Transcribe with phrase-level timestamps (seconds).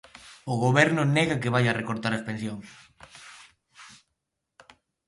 [0.53, 2.67] O Goberno nega que vaia recortar as pensións.